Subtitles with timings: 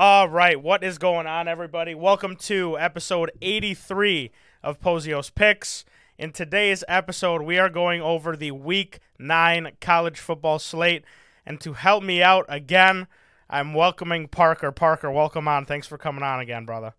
[0.00, 1.92] All right, what is going on, everybody?
[1.92, 4.30] Welcome to episode 83
[4.62, 5.84] of Pozios Picks.
[6.16, 11.04] In today's episode, we are going over the Week 9 college football slate.
[11.44, 13.08] And to help me out again,
[13.50, 14.70] I'm welcoming Parker.
[14.70, 15.66] Parker, welcome on.
[15.66, 16.94] Thanks for coming on again, brother.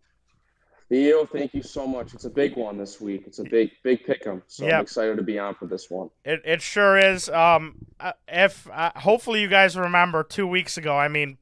[0.89, 2.13] Theo, thank you so much.
[2.13, 3.23] It's a big one this week.
[3.25, 4.43] It's a big, big pick 'em.
[4.47, 4.73] So Yep.
[4.73, 6.09] I'm excited to be on for this one.
[6.25, 7.29] It, it sure is.
[7.29, 10.97] Um, uh, if uh, hopefully you guys remember two weeks ago.
[10.97, 11.37] I mean,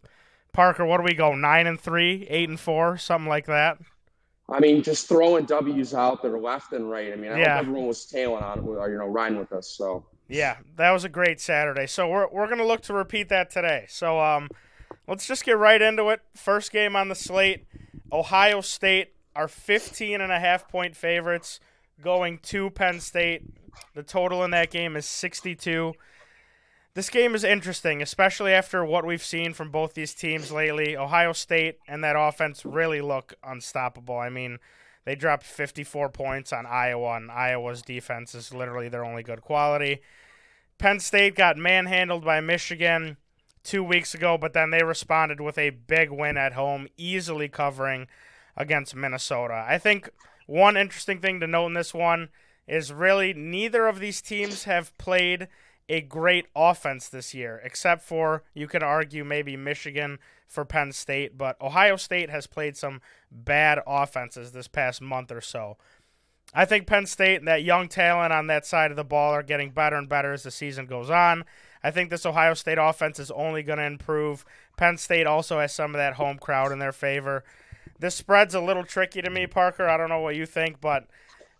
[0.57, 1.35] Parker, what do we go?
[1.35, 3.77] Nine and three, eight and four, something like that.
[4.49, 7.13] I mean, just throwing W's out there left and right.
[7.13, 7.57] I mean, I Yeah.
[7.57, 9.67] hope everyone was tailing on it or you know riding with us.
[9.67, 11.85] So Yeah, that was a great Saturday.
[11.85, 13.85] So we're we're gonna look to repeat that today.
[13.87, 14.49] So um,
[15.07, 16.21] let's just get right into it.
[16.35, 17.67] First game on the slate,
[18.11, 21.59] Ohio State are 15 and a half point favorites
[22.01, 23.43] going to Penn State.
[23.93, 25.93] The total in that game is 62.
[26.97, 30.97] This game is interesting, especially after what we've seen from both these teams lately.
[30.97, 34.17] Ohio State and that offense really look unstoppable.
[34.17, 34.57] I mean,
[35.05, 40.01] they dropped 54 points on Iowa, and Iowa's defense is literally their only good quality.
[40.79, 43.17] Penn State got manhandled by Michigan
[43.63, 48.07] two weeks ago, but then they responded with a big win at home, easily covering
[48.55, 49.63] against Minnesota.
[49.69, 50.09] I think
[50.47, 52.29] one interesting thing to note in this one
[52.67, 55.47] is really neither of these teams have played
[55.89, 61.37] a great offense this year, except for you could argue maybe Michigan for Penn State,
[61.37, 65.77] but Ohio State has played some bad offenses this past month or so.
[66.53, 69.43] I think Penn State and that young talent on that side of the ball are
[69.43, 71.43] getting better and better as the season goes on.
[71.83, 74.45] I think this Ohio State offense is only going to improve.
[74.77, 77.43] Penn State also has some of that home crowd in their favor.
[77.99, 79.87] This spread's a little tricky to me, Parker.
[79.87, 81.07] I don't know what you think, but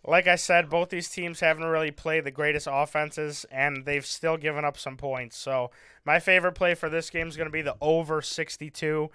[0.06, 4.36] like I said, both these teams haven't really played the greatest offenses, and they've still
[4.36, 5.36] given up some points.
[5.36, 5.70] So
[6.04, 9.10] my favorite play for this game is going to be the over 62.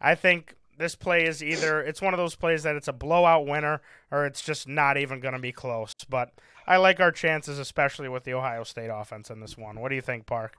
[0.00, 3.46] I think this play is either it's one of those plays that it's a blowout
[3.46, 5.92] winner or it's just not even going to be close.
[6.08, 6.32] But
[6.66, 9.80] I like our chances, especially with the Ohio State offense in this one.
[9.80, 10.56] What do you think, Park?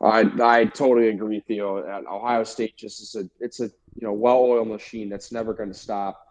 [0.00, 1.78] I I totally agree, Theo.
[2.08, 5.78] Ohio State just is a it's a you know well-oiled machine that's never going to
[5.78, 6.25] stop.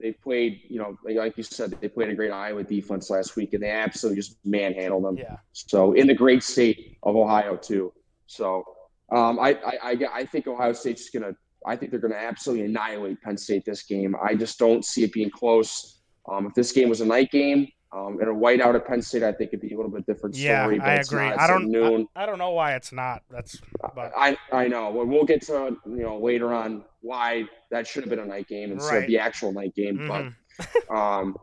[0.00, 3.34] They played, you know, like- like you said, they played a great Iowa defense last
[3.36, 5.16] week, and they absolutely just manhandled them.
[5.16, 5.36] Yeah.
[5.52, 7.92] So in the great state of Ohio too.
[8.26, 8.64] So
[9.10, 11.32] um, I, I I I think Ohio State's just gonna.
[11.66, 14.14] I think they're gonna absolutely annihilate Penn State this game.
[14.22, 16.00] I just don't see it being close.
[16.30, 19.22] Um, if this game was a night game um, and a whiteout at Penn State,
[19.22, 20.78] I think it'd be a little bit different Yeah, story.
[20.78, 21.24] but I agree.
[21.24, 22.06] I don't noon.
[22.14, 23.22] I, I don't know why it's not.
[23.30, 23.60] That's
[23.94, 24.90] but I I know.
[24.90, 28.46] Well, we'll get to you know later on why that should have been a night
[28.48, 29.02] game instead Right.
[29.04, 29.98] of the actual night game.
[29.98, 30.08] mhm.
[30.08, 31.36] But um,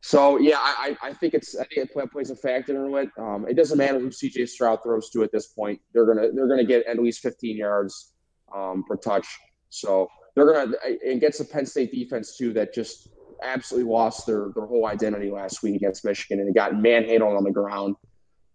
[0.00, 3.10] so yeah, I I I think it's I think it plays a factor into it.
[3.18, 5.80] Um, it doesn't matter who CJ Stroud throws to at this point.
[5.92, 8.14] They're gonna they're gonna get at least 15 yards
[8.54, 9.26] um, per touch.
[9.68, 13.08] So they're gonna it gets the Penn State defense too that just
[13.42, 17.44] absolutely lost their their whole identity last week against Michigan and it got manhandled on
[17.44, 17.96] the ground.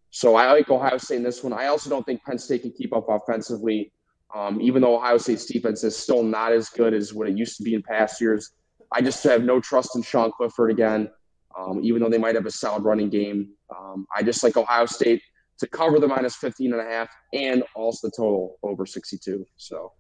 [0.10, 1.54] So I like Ohio State in this one.
[1.54, 3.92] I also don't think Penn State can keep up offensively.
[4.36, 7.58] Um, even though Ohio State's defense is still not as good as what it used
[7.58, 8.52] to be in past years,
[8.92, 11.10] I just have no trust in Sean Clifford again.
[11.58, 14.86] Um, even though they might have a solid running game, um, I just like Ohio
[14.86, 15.22] State
[15.60, 19.46] to cover the minus 15 and a half and also the total over 62.
[19.58, 19.92] So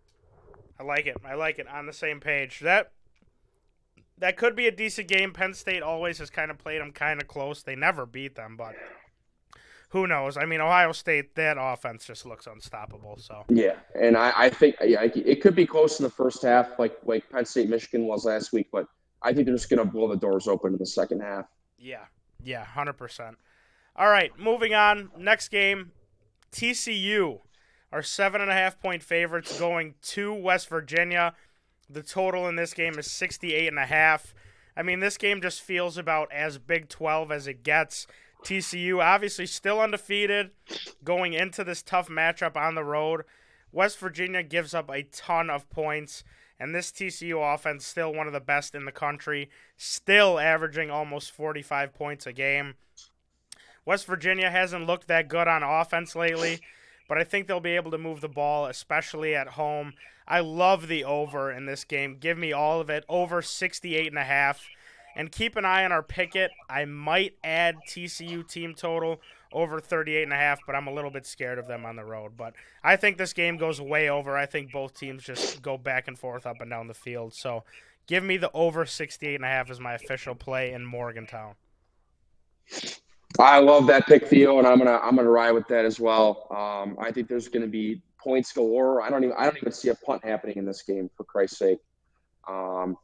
[0.80, 1.18] I like it.
[1.26, 1.68] I like it.
[1.68, 2.60] On the same page.
[2.60, 2.92] That
[4.20, 5.34] that could be a decent game.
[5.34, 7.64] Penn State always has kind of played them kind of close.
[7.64, 8.76] They never beat them, but
[9.90, 10.38] who knows?
[10.38, 13.18] I mean, Ohio State, that offense just looks unstoppable.
[13.18, 16.78] So yeah, and I, I think yeah, it could be close in the first half,
[16.80, 18.88] like like Penn State Michigan was last week, but
[19.22, 21.46] I think they're just going to blow the doors open in the second half.
[21.78, 22.06] yeah,
[22.44, 23.38] yeah, hundred percent.
[23.96, 25.10] All right, moving on.
[25.18, 25.92] Next game,
[26.52, 27.40] TCU
[27.92, 31.34] are seven and a half point favorites going to West Virginia.
[31.90, 34.34] The total in this game is 68 and a half.
[34.76, 38.08] I mean, this game just feels about as Big 12 as it gets.
[38.44, 40.52] TCU obviously still undefeated
[41.04, 43.24] going into this tough matchup on the road.
[43.72, 46.24] West Virginia gives up a ton of points,
[46.60, 51.32] and this TCU offense still one of the best in the country, still averaging almost
[51.32, 52.76] 45 points a game.
[53.86, 56.60] West Virginia hasn't looked that good on offense lately,
[57.08, 59.94] but I think they'll be able to move the ball, especially at home.
[60.28, 62.18] I love the over in this game.
[62.20, 63.06] Give me all of it.
[63.08, 64.68] Over 68 and a half.
[65.16, 66.52] And keep an eye on our picket.
[66.70, 69.20] I might add TCU team total
[69.52, 72.04] over 38 and a half, but I'm a little bit scared of them on the
[72.04, 72.34] road.
[72.38, 72.54] But
[72.84, 74.38] I think this game goes way over.
[74.38, 77.34] I think both teams just go back and forth up and down the field.
[77.34, 77.64] So
[78.06, 81.56] give me the over 68 and a half as my official play in Morgantown.
[83.40, 86.48] I love that pick, Theo, and I'm gonna I'm gonna ride with that as well.
[86.50, 89.02] Um, I think there's gonna be points galore.
[89.02, 91.60] I don't even I don't even see a punt happening in this game for Christ's
[91.60, 91.80] sake.
[92.48, 92.98] Um,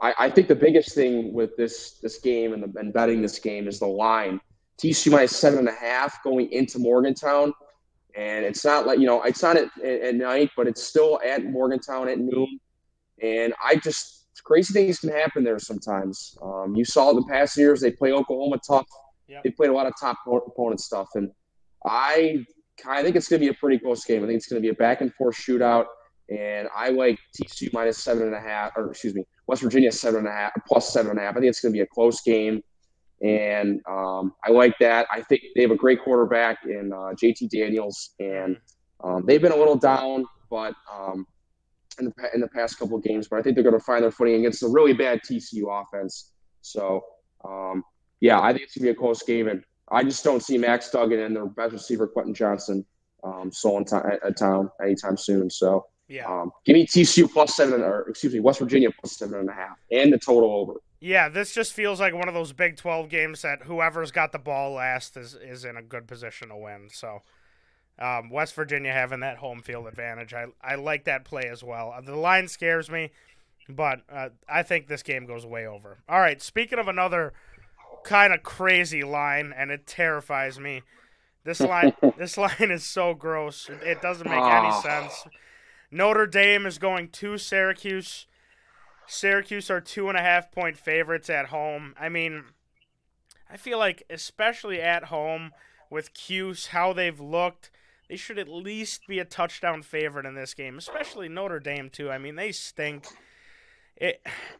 [0.00, 3.38] I, I, think the biggest thing with this this game and, the, and betting this
[3.38, 4.40] game is the line.
[4.80, 7.52] TCU minus seven and a half going into Morgantown,
[8.16, 11.44] and it's not like you know it's not at, at night, but it's still at
[11.44, 12.60] Morgantown at noon.
[13.22, 16.36] And I just crazy things can happen there sometimes.
[16.40, 18.86] Um, you saw it the past years; they play Oklahoma tough.
[19.26, 19.42] Yep.
[19.42, 21.30] They played a lot of top opponent stuff, and
[21.84, 22.44] I
[22.86, 24.22] I think it's going to be a pretty close game.
[24.22, 25.86] I think it's going to be a back and forth shootout,
[26.30, 30.20] and I like TCU minus seven and a half, or excuse me, West Virginia seven
[30.20, 31.36] and a half plus seven and a half.
[31.36, 32.62] I think it's going to be a close game,
[33.22, 35.06] and um, I like that.
[35.10, 38.56] I think they have a great quarterback in uh, JT Daniels, and
[39.02, 41.26] um, they've been a little down, but um,
[41.98, 44.02] in the in the past couple of games, but I think they're going to find
[44.02, 46.32] their footing against a really bad TCU offense.
[46.60, 47.04] So,
[47.44, 47.82] um,
[48.20, 50.58] yeah, I think it's going to be a close game, and I just don't see
[50.58, 52.84] Max Duggan and their best receiver Quentin Johnston
[53.24, 55.50] um, in t- at town anytime soon.
[55.50, 59.40] So, yeah, um, give me TCU plus seven, or excuse me, West Virginia plus seven
[59.40, 60.74] and a half, and the total over.
[61.00, 64.38] Yeah, this just feels like one of those Big Twelve games that whoever's got the
[64.38, 66.88] ball last is is in a good position to win.
[66.92, 67.22] So.
[68.00, 70.32] Um, West Virginia having that home field advantage.
[70.32, 71.92] I, I like that play as well.
[72.00, 73.10] The line scares me,
[73.68, 75.98] but uh, I think this game goes way over.
[76.08, 77.32] All right, speaking of another
[78.04, 80.82] kind of crazy line, and it terrifies me.
[81.44, 83.70] This line, this line is so gross.
[83.82, 84.80] It, doesn't make any ah.
[84.80, 85.24] sense.
[85.90, 88.26] Notre Dame is going to Syracuse.
[89.06, 91.94] Syracuse are two and a half point favorites at home.
[91.98, 92.44] I mean,
[93.50, 95.52] I feel like, especially at home
[95.90, 97.70] with Cuse, how they've looked,
[98.08, 102.10] they should at least be a touchdown favorite in this game, especially Notre Dame too.
[102.10, 103.06] I mean, they stink.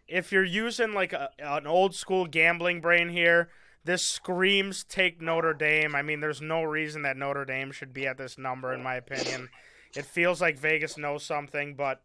[0.06, 3.48] If you're using like a, an old school gambling brain here,
[3.84, 5.94] this screams take Notre Dame.
[5.94, 8.96] I mean, there's no reason that Notre Dame should be at this number, in my
[8.96, 9.48] opinion.
[9.94, 12.02] It feels like Vegas knows something, but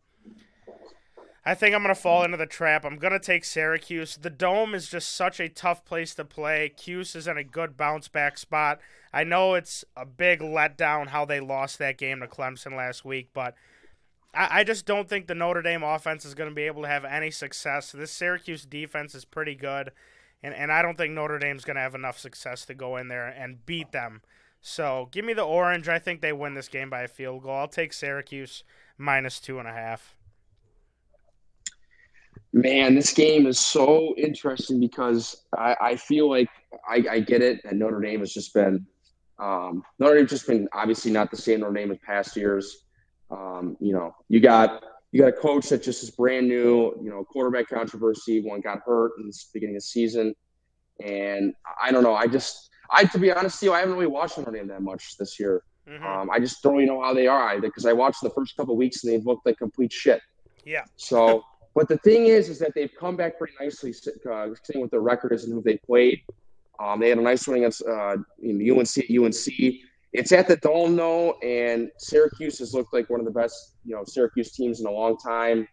[1.45, 2.85] I think I'm going to fall into the trap.
[2.85, 4.15] I'm going to take Syracuse.
[4.15, 6.69] The Dome is just such a tough place to play.
[6.69, 8.79] Cuse is in a good bounce back spot.
[9.11, 13.29] I know it's a big letdown how they lost that game to Clemson last week,
[13.33, 13.55] but
[14.33, 16.87] I, I just don't think the Notre Dame offense is going to be able to
[16.87, 17.91] have any success.
[17.91, 19.91] This Syracuse defense is pretty good,
[20.41, 23.07] and, and I don't think Notre Dame's going to have enough success to go in
[23.07, 24.21] there and beat them.
[24.61, 25.89] So give me the orange.
[25.89, 27.55] I think they win this game by a field goal.
[27.55, 28.63] I'll take Syracuse
[28.97, 30.15] minus two and a half.
[32.53, 36.49] Man, this game is so interesting because I, I feel like
[36.87, 38.85] I, I, get it, that Notre Dame has just been
[39.39, 42.82] um, Notre Dame's just been obviously not the same Notre Dame as past years.
[43.33, 46.93] Um, you know, you got you got a coach that just is brand new.
[47.01, 48.41] You know, quarterback controversy.
[48.41, 50.35] One got hurt in the beginning of the season,
[51.03, 52.15] and I don't know.
[52.15, 54.81] I just I to be honest with you, I haven't really watched Notre Dame that
[54.81, 55.63] much this year.
[55.89, 56.05] Mm-hmm.
[56.05, 58.55] Um, I just don't really know how they are either because I watched the first
[58.55, 60.21] couple weeks and they've looked like complete shit.
[60.65, 60.83] Yeah.
[60.95, 61.43] So
[61.75, 63.93] but the thing is, is that they've come back pretty nicely,
[64.31, 66.21] uh, seeing what their record is and who they played.
[66.79, 69.09] Um, they had a nice win against uh, UNC.
[69.09, 69.73] UNC.
[70.13, 73.95] It's at the Dome though, and Syracuse has looked like one of the best, you
[73.95, 75.67] know, Syracuse teams in a long time.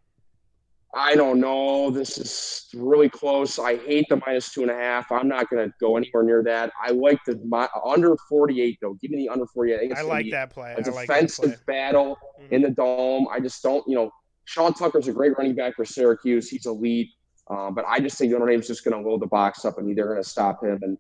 [0.94, 1.90] I don't know.
[1.90, 3.60] This is really close.
[3.60, 5.12] I hate the minus two and a half.
[5.12, 6.72] I'm not going to go anywhere near that.
[6.82, 8.94] I like the my, under 48 though.
[8.94, 9.92] Give me the under 48.
[9.94, 10.74] I, I like that play.
[10.76, 11.74] A defensive play.
[11.74, 12.54] battle mm-hmm.
[12.54, 13.28] in the dome.
[13.30, 13.84] I just don't.
[13.86, 14.10] You know,
[14.46, 16.48] Sean Tucker's a great running back for Syracuse.
[16.48, 17.10] He's elite.
[17.48, 19.96] Um, but I just think Notre Dame's just going to load the box up and
[19.96, 20.78] they're going to stop him.
[20.82, 20.98] And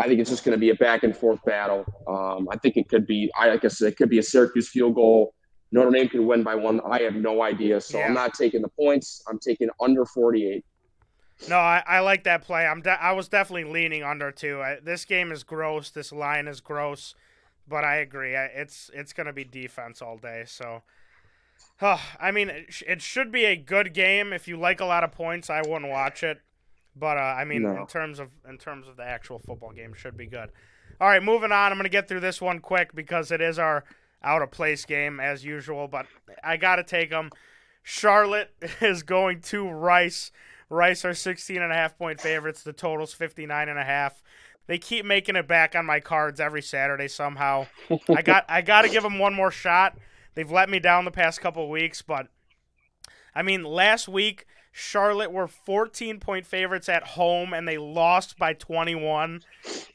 [0.00, 1.84] I think it's just going to be a back and forth battle.
[2.08, 5.34] Um, I think it could be, I guess it could be a Syracuse field goal.
[5.72, 6.80] Notre Dame could win by one.
[6.88, 7.80] I have no idea.
[7.80, 8.06] So yeah.
[8.06, 9.22] I'm not taking the points.
[9.28, 10.64] I'm taking under 48.
[11.48, 12.66] No, I, I like that play.
[12.66, 14.60] I'm de- I was definitely leaning under too.
[14.60, 15.90] I, this game is gross.
[15.90, 17.14] This line is gross,
[17.68, 18.36] but I agree.
[18.36, 20.44] I, it's it's going to be defense all day.
[20.46, 20.82] So
[22.20, 24.32] I mean, it should be a good game.
[24.32, 26.40] If you like a lot of points, I wouldn't watch it.
[27.00, 27.80] But uh, I mean, no.
[27.80, 30.50] in terms of in terms of the actual football game, should be good.
[31.00, 31.72] All right, moving on.
[31.72, 33.84] I'm gonna get through this one quick because it is our
[34.22, 35.88] out of place game as usual.
[35.88, 36.06] But
[36.44, 37.30] I gotta take them.
[37.82, 40.30] Charlotte is going to Rice.
[40.68, 42.62] Rice are 16 and a half point favorites.
[42.62, 44.22] The total's 59 and a half.
[44.66, 47.66] They keep making it back on my cards every Saturday somehow.
[48.08, 49.96] I got I got to give them one more shot.
[50.34, 52.28] They've let me down the past couple weeks, but
[53.34, 58.52] I mean, last week Charlotte were 14 point favorites at home and they lost by
[58.52, 59.42] 21.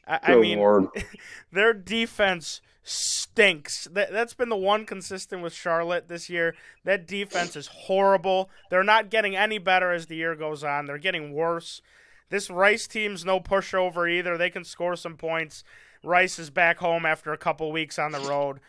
[0.06, 0.88] I, I mean,
[1.52, 3.88] their defense stinks.
[3.90, 6.54] That, that's been the one consistent with Charlotte this year.
[6.84, 8.50] That defense is horrible.
[8.70, 11.80] They're not getting any better as the year goes on, they're getting worse.
[12.28, 14.36] This Rice team's no pushover either.
[14.36, 15.62] They can score some points.
[16.02, 18.60] Rice is back home after a couple weeks on the road.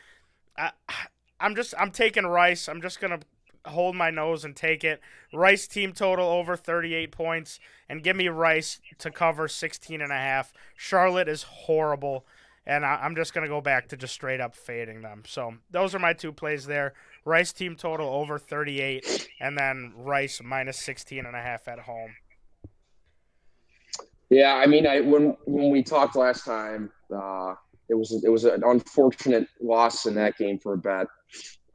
[0.57, 0.71] I,
[1.39, 2.67] I'm just I'm taking Rice.
[2.67, 3.19] I'm just gonna
[3.67, 4.99] hold my nose and take it.
[5.33, 7.59] Rice team total over 38 points
[7.89, 10.53] and give me Rice to cover 16 and a half.
[10.75, 12.25] Charlotte is horrible
[12.65, 15.23] and I, am just gonna go back to just straight up fading them.
[15.25, 16.93] So those are my two plays there.
[17.23, 22.15] Rice team total over 38 and then Rice minus 16 and a half at home.
[24.29, 27.55] Yeah, I mean, I when when we talked last time, uh,
[27.89, 31.07] it was it was an unfortunate loss in that game for a bet.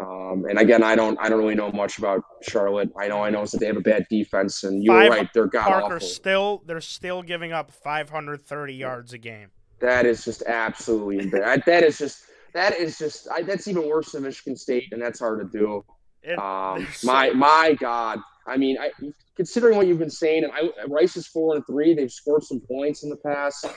[0.02, 2.90] Um, and again, I don't I don't really know much about Charlotte.
[2.98, 5.46] I know I know that they have a bad defense, and you're Five, right, they're
[5.46, 6.08] god Parker awful.
[6.08, 9.50] still they're still giving up 530 yards a game.
[9.80, 11.62] That is just absolutely embarrassing.
[11.66, 15.20] that is just that is just I, that's even worse than Michigan State, and that's
[15.20, 15.84] hard to do.
[16.22, 18.90] It, um, so my my God, I mean, I,
[19.36, 21.94] considering what you've been saying, and I, Rice is four and three.
[21.94, 23.66] They've scored some points in the past.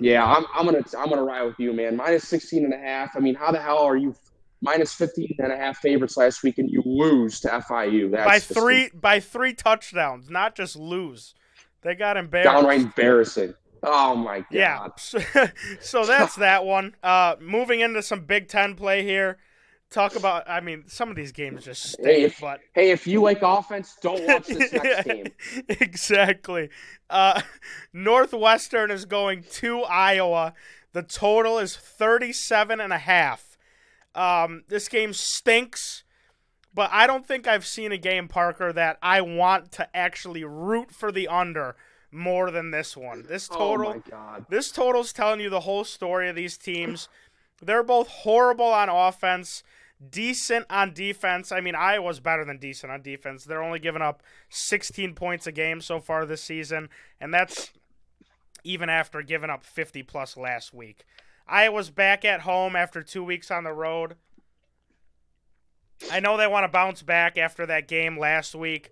[0.00, 1.96] Yeah, I'm, I'm gonna I'm gonna ride with you, man.
[1.96, 3.16] Minus 16 and a half.
[3.16, 4.12] I mean, how the hell are you
[4.64, 8.10] minus 15 and a half favorites last week and you lose to FIU?
[8.10, 11.34] That's by three by three touchdowns, not just lose.
[11.82, 12.52] They got embarrassed.
[12.52, 13.54] Downright embarrassing.
[13.82, 14.46] Oh my god.
[14.50, 15.48] Yeah.
[15.80, 16.96] so that's that one.
[17.02, 19.38] Uh, moving into some Big Ten play here
[19.94, 20.48] talk about.
[20.48, 22.06] I mean, some of these games just stink.
[22.06, 25.26] Hey, if, but hey, if you like offense, don't watch this next game.
[25.68, 26.68] exactly.
[27.08, 27.40] Uh,
[27.92, 30.54] Northwestern is going to Iowa.
[30.92, 33.53] The total is 37 and a half.
[34.14, 36.04] Um, this game stinks,
[36.72, 40.90] but I don't think I've seen a game, Parker, that I want to actually root
[40.90, 41.76] for the under
[42.10, 43.24] more than this one.
[43.28, 47.08] This oh total, oh this total's telling you the whole story of these teams.
[47.60, 49.62] They're both horrible on offense
[50.10, 51.52] decent on defense.
[51.52, 53.44] I mean, Iowa's better than decent on defense.
[53.44, 56.88] They're only giving up 16 points a game so far this season,
[57.20, 57.70] and that's
[58.62, 61.04] even after giving up 50 plus last week.
[61.46, 64.16] Iowa's back at home after two weeks on the road.
[66.10, 68.90] I know they want to bounce back after that game last week.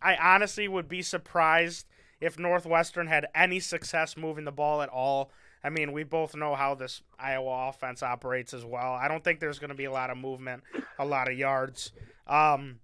[0.00, 1.86] I honestly would be surprised
[2.20, 5.30] if Northwestern had any success moving the ball at all.
[5.64, 8.92] I mean, we both know how this Iowa offense operates as well.
[8.92, 10.62] I don't think there's going to be a lot of movement,
[10.98, 11.92] a lot of yards.
[12.26, 12.80] Um,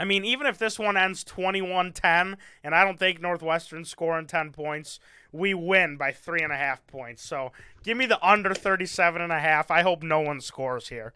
[0.00, 4.26] I mean, even if this one ends 21 10, and I don't think Northwestern scoring
[4.26, 4.98] 10 points,
[5.30, 7.22] we win by three and a half points.
[7.22, 7.52] So
[7.84, 9.70] give me the under 37 and a half.
[9.70, 11.12] I hope no one scores here.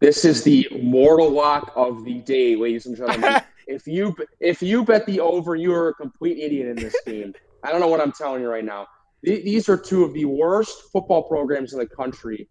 [0.00, 3.40] This is the mortal lock of the day, ladies and gentlemen.
[3.68, 7.32] if you if you bet the over, you are a complete idiot in this game.
[7.62, 8.88] I don't know what I'm telling you right now.
[9.22, 12.48] These are two of the worst football programs in the country.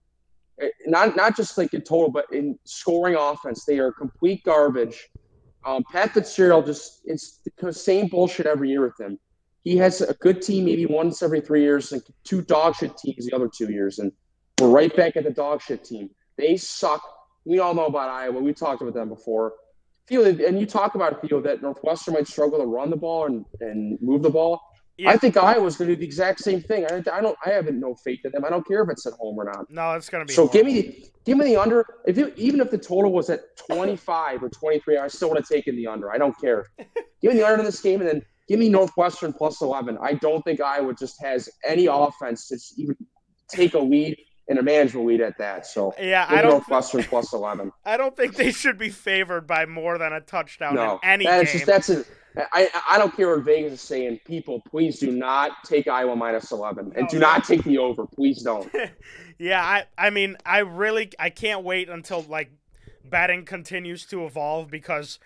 [0.62, 5.10] Eh, not not just like in total, but in scoring offense, they are complete garbage.
[5.66, 9.20] Um, Pat Fitzgerald just it's the same bullshit every year with him.
[9.62, 13.26] He has a good team maybe once every three years, and two dog shit teams
[13.26, 14.12] the other two years, and
[14.60, 16.10] we're right back at the dog shit team.
[16.38, 17.02] They suck.
[17.46, 18.40] We all know about Iowa.
[18.40, 19.54] We talked about them before.
[20.08, 23.46] Feel and you talk about Theo that Northwestern might struggle to run the ball and,
[23.62, 24.62] and move the ball.
[25.00, 25.12] Yeah.
[25.12, 26.86] I think Iowa's going to do the exact same thing.
[26.86, 27.38] I, I, don't.
[27.46, 28.44] I haven't no faith in them.
[28.44, 29.70] I don't care if it's at home or not.
[29.70, 30.34] No, it's going to be.
[30.34, 31.86] So give me, give me the under.
[32.06, 35.30] If you, even if the total was at twenty five or twenty three, I still
[35.30, 36.12] would have taken the under.
[36.12, 36.66] I don't care.
[37.22, 39.98] give me the under in this game, and then give me Northwestern plus eleven.
[40.02, 42.98] I don't think Iowa just has any offense to even
[43.48, 44.18] take a lead
[44.50, 45.66] and a manageable lead at that.
[45.66, 47.72] So yeah, I don't Northwestern plus eleven.
[47.86, 51.26] I don't think they should be favored by more than a touchdown no, in any
[51.26, 51.54] that game.
[51.54, 52.04] Just, that's a
[52.38, 54.20] I, I don't care what Vegas is saying.
[54.26, 58.06] People, please do not take Iowa minus 11 and oh, do not take the over.
[58.06, 58.72] Please don't.
[59.40, 62.52] yeah, I, I mean, I really I can't wait until like
[63.04, 65.20] betting continues to evolve because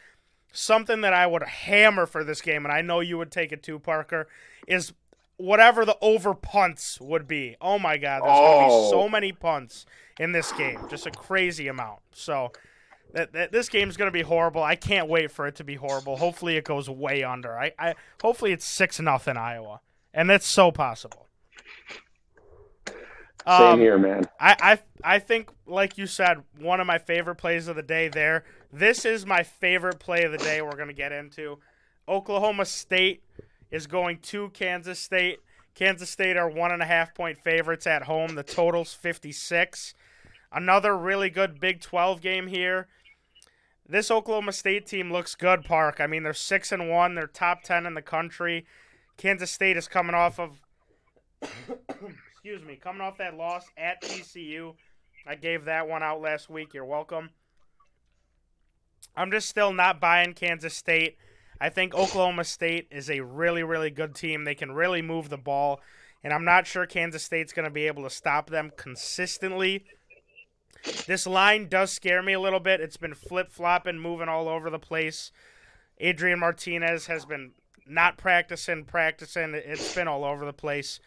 [0.51, 3.63] something that I would hammer for this game, and I know you would take it
[3.63, 4.27] too, Parker,
[4.67, 4.93] is
[5.37, 7.57] whatever the over punts would be.
[7.59, 8.59] Oh my God, there's oh.
[8.59, 9.09] gonna be so oh.
[9.09, 9.85] many punts
[10.19, 11.99] in this game, just a crazy amount.
[12.13, 12.51] So
[13.13, 14.63] that, that this game's going to be horrible.
[14.63, 16.17] I can't wait for it to be horrible.
[16.17, 17.57] Hopefully, it goes way under.
[17.57, 19.81] I, I hopefully it's six nothing Iowa,
[20.13, 21.27] and that's so possible.
[23.47, 24.27] Same um, here, man.
[24.39, 28.07] I, I I think, like you said, one of my favorite plays of the day.
[28.07, 30.61] There, this is my favorite play of the day.
[30.61, 31.59] We're going to get into.
[32.07, 33.23] Oklahoma State
[33.69, 35.39] is going to Kansas State.
[35.75, 38.35] Kansas State are one and a half point favorites at home.
[38.35, 39.93] The total's 56.
[40.51, 42.87] Another really good Big 12 game here
[43.87, 45.99] this Oklahoma State team looks good, Park.
[45.99, 47.15] I mean, they're six and one.
[47.15, 48.65] They're top ten in the country.
[49.17, 50.61] Kansas State is coming off of,
[51.41, 54.75] excuse me, coming off that loss at TCU.
[55.25, 56.73] I gave that one out last week.
[56.73, 57.29] You're welcome.
[59.15, 61.17] I'm just still not buying Kansas State.
[61.61, 64.43] I think Oklahoma State is a really, really good team.
[64.43, 65.81] They can really move the ball,
[66.23, 69.85] and I'm not sure Kansas State's going to be able to stop them consistently.
[71.07, 72.81] This line does scare me a little bit.
[72.81, 75.31] It's been flip flopping, moving all over the place.
[75.99, 77.51] Adrian Martinez has been
[77.87, 79.53] not practicing, practicing.
[79.53, 80.99] It's been all over the place.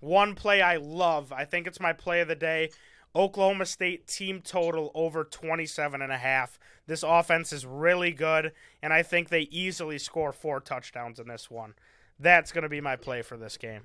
[0.00, 2.70] One play I love, I think it's my play of the day.
[3.14, 6.58] Oklahoma State team total over 27 and a half.
[6.86, 11.50] This offense is really good and I think they easily score four touchdowns in this
[11.50, 11.74] one.
[12.18, 13.82] That's going to be my play for this game.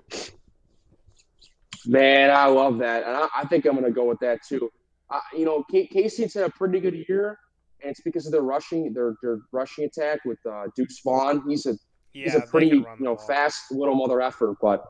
[1.85, 4.71] Man, I love that, and I, I think I'm going to go with that too.
[5.11, 7.37] Uh, you know, K- State's had a pretty good year,
[7.81, 11.43] and it's because of their rushing, their their rushing attack with uh, Deuce Vaughn.
[11.47, 11.75] He's a
[12.13, 13.27] yeah, he's a pretty you know ball.
[13.27, 14.83] fast little mother effort, but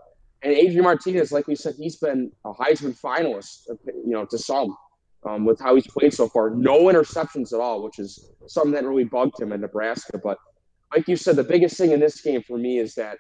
[0.44, 4.76] and Adrian Martinez, like we said, he's been a Heisman finalist, you know, to some
[5.28, 6.50] um, with how he's played so far.
[6.50, 10.20] No interceptions at all, which is something that really bugged him in Nebraska.
[10.24, 10.38] But
[10.94, 13.18] like you said, the biggest thing in this game for me is that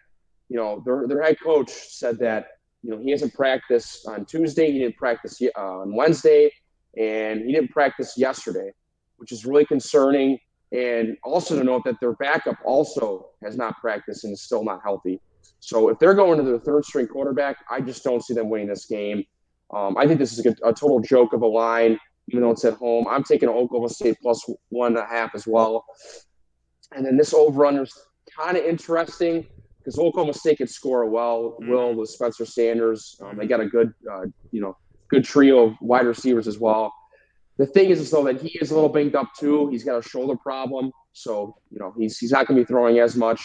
[0.50, 2.48] you know their their head coach said that
[2.84, 4.72] you know, he hasn't practiced on Tuesday.
[4.72, 6.52] He didn't practice uh, on Wednesday,
[6.98, 8.72] and he didn't practice yesterday,
[9.18, 10.38] which is really concerning.
[10.72, 14.80] And also to note that their backup also has not practiced and is still not
[14.84, 15.20] healthy.
[15.60, 18.68] So if they're going to the third string quarterback, I just don't see them winning
[18.68, 19.24] this game.
[19.74, 22.66] Um, I think this is a, a, total joke of a line, even though it's
[22.66, 23.06] at home.
[23.10, 25.86] I'm taking Oklahoma State plus one and a half as well.
[26.94, 27.94] And then this over is
[28.38, 31.58] kind of interesting because Oklahoma State could score well.
[31.62, 31.72] Mm-hmm.
[31.72, 33.18] Will with Spencer Sanders.
[33.22, 34.78] Um, they got a good, uh, you know,
[35.12, 36.94] good trio of wide receivers as well.
[37.58, 39.70] The thing is, though, that he is a little banged up too.
[39.70, 42.98] He's got a shoulder problem, so you know he's he's not going to be throwing
[43.00, 43.42] as much.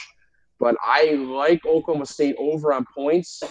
[0.58, 3.42] But I like Oklahoma State over on points,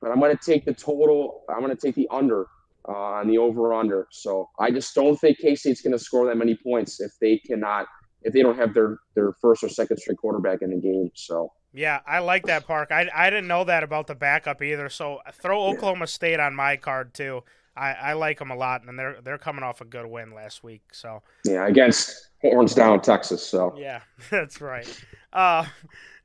[0.00, 1.42] but I'm going to take the total.
[1.50, 2.46] I'm going to take the under
[2.88, 4.06] uh, on the over under.
[4.10, 7.38] So I just don't think K State's going to score that many points if they
[7.38, 7.86] cannot
[8.22, 11.10] if they don't have their their first or second string quarterback in the game.
[11.14, 12.90] So yeah, I like that park.
[12.90, 14.88] I, I didn't know that about the backup either.
[14.88, 17.44] So throw Oklahoma State on my card too.
[17.76, 20.64] I, I like them a lot, and they're they're coming off a good win last
[20.64, 20.82] week.
[20.92, 23.46] So yeah, against Horns down Texas.
[23.46, 24.88] So yeah, that's right.
[25.32, 25.66] Uh,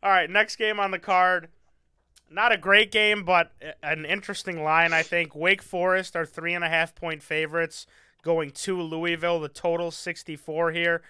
[0.02, 1.50] all right, next game on the card.
[2.30, 3.52] Not a great game, but
[3.84, 4.94] an interesting line.
[4.94, 7.86] I think Wake Forest are three and a half point favorites
[8.24, 9.42] going to Louisville.
[9.42, 11.02] The total sixty four here.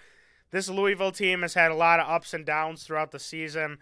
[0.50, 3.78] This Louisville team has had a lot of ups and downs throughout the season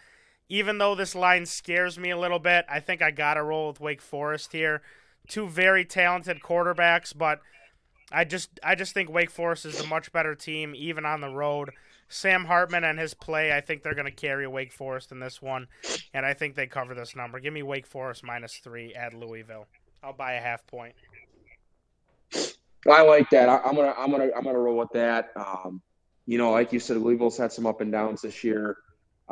[0.50, 3.68] even though this line scares me a little bit, I think I got to roll
[3.68, 4.82] with Wake Forest here.
[5.28, 7.40] Two very talented quarterbacks, but
[8.10, 11.28] I just I just think Wake Forest is a much better team even on the
[11.28, 11.70] road.
[12.08, 15.40] Sam Hartman and his play, I think they're going to carry Wake Forest in this
[15.40, 15.68] one,
[16.12, 17.38] and I think they cover this number.
[17.38, 19.68] Give me Wake Forest minus three at Louisville.
[20.02, 20.96] I'll buy a half point.
[22.90, 23.48] I like that.
[23.48, 25.30] I, am gonna I'm gonna I'm gonna roll with that.
[25.36, 25.80] Um,
[26.26, 28.76] you know, like you said, Louisville's had some up and downs this year.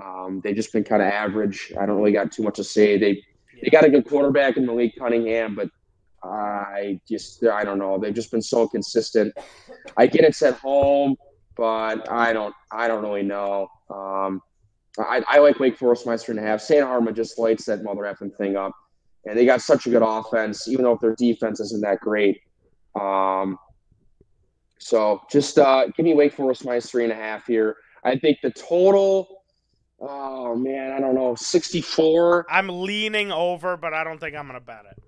[0.03, 1.73] Um, they've just been kind of average.
[1.79, 2.99] I don't really got too much to say.
[2.99, 3.23] They
[3.63, 5.69] they got a good quarterback in Malik Cunningham, but
[6.23, 7.99] I just I don't know.
[7.99, 9.35] They've just been so consistent.
[9.97, 11.17] I get it's at home,
[11.57, 13.69] but I don't I don't really know.
[13.91, 14.43] Um,
[14.99, 16.61] I, I like Wake Forest minus three and a half.
[16.61, 18.73] Sam Hartman just lights that mother effing thing up,
[19.27, 22.41] and they got such a good offense, even though their defense isn't that great.
[23.01, 23.59] Um,
[24.79, 27.77] so just uh, give me Wake Forest minus three and a half here.
[28.05, 29.38] I think the total
[30.01, 31.35] Oh man, I don't know.
[31.35, 32.47] 64.
[32.51, 35.03] I'm leaning over, but I don't think I'm gonna bet it.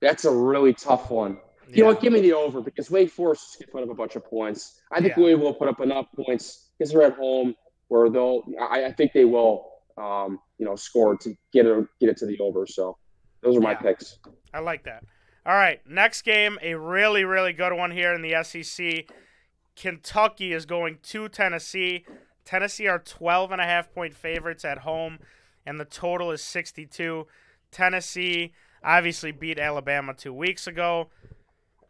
[0.00, 1.38] That's a really tough one.
[1.68, 1.76] Yeah.
[1.76, 2.00] You know what?
[2.00, 4.80] Give me the over because Wake Forest can put up a bunch of points.
[4.92, 5.34] I think yeah.
[5.34, 7.54] will put up enough points because they're at home
[7.88, 8.44] where they'll.
[8.60, 9.68] I, I think they will.
[9.98, 12.66] Um, you know, score to get it get it to the over.
[12.66, 12.96] So
[13.42, 13.80] those are my yeah.
[13.80, 14.18] picks.
[14.54, 15.04] I like that.
[15.44, 19.06] All right, next game, a really really good one here in the SEC.
[19.74, 22.04] Kentucky is going to Tennessee.
[22.44, 25.18] Tennessee are 12 and a half point favorites at home,
[25.64, 27.26] and the total is 62.
[27.70, 28.52] Tennessee
[28.84, 31.08] obviously beat Alabama two weeks ago.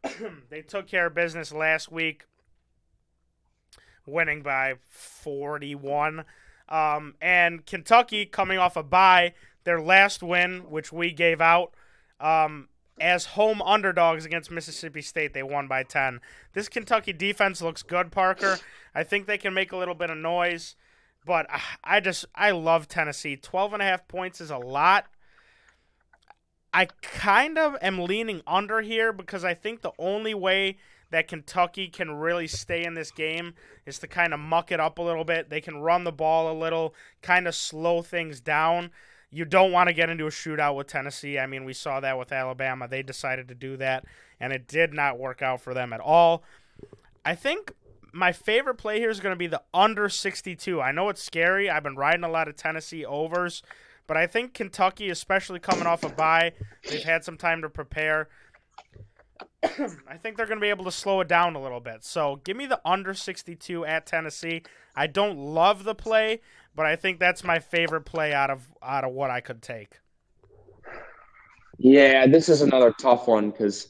[0.51, 2.25] they took care of business last week,
[4.07, 6.25] winning by 41.
[6.69, 9.35] Um, and Kentucky coming off a bye,
[9.65, 11.75] their last win, which we gave out,
[12.21, 12.69] um,
[13.01, 15.35] as home underdogs against Mississippi State.
[15.35, 16.21] They won by 10.
[16.53, 18.59] This Kentucky defense looks good, Parker.
[18.95, 20.77] I think they can make a little bit of noise,
[21.25, 23.37] but uh, I just I love Tennessee.
[23.37, 25.07] 12 and a half points is a lot.
[26.75, 30.79] I kind of am leaning under here because I think the only way
[31.11, 33.53] that Kentucky can really stay in this game
[33.85, 35.51] is to kind of muck it up a little bit.
[35.51, 38.91] They can run the ball a little, kind of slow things down.
[39.33, 41.39] You don't want to get into a shootout with Tennessee.
[41.39, 42.87] I mean, we saw that with Alabama.
[42.87, 44.05] They decided to do that,
[44.39, 46.45] and it did not work out for them at all.
[47.25, 47.73] I think
[48.13, 50.83] my favorite play here is going to be the under 62.
[50.83, 51.71] I know it's scary.
[51.71, 53.63] I've been riding a lot of Tennessee overs,
[54.07, 56.53] but I think Kentucky, especially coming off a bye,
[56.89, 58.29] they've had some time to prepare.
[59.63, 62.05] I think they're going to be able to slow it down a little bit.
[62.05, 64.63] So give me the under 62 at Tennessee.
[64.95, 66.41] I don't love the play,
[66.75, 69.99] but I think that's my favorite play out of out of what I could take.
[71.79, 73.89] Yeah, this is another tough one because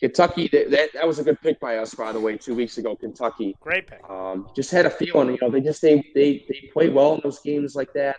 [0.00, 0.48] Kentucky.
[0.48, 2.96] That that was a good pick by us, by the way, two weeks ago.
[2.96, 4.08] Kentucky, great pick.
[4.08, 7.20] Um, just had a feeling, you know, they just they they they play well in
[7.22, 8.16] those games like that.